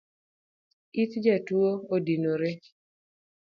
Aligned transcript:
It 1.01 1.11
jatuo 1.23 1.69
odinore 1.95 2.49